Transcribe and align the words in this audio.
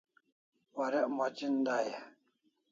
Warek 0.75 1.07
moc 1.17 1.37
en 1.47 1.55
dai 1.65 1.87
e? 1.97 2.03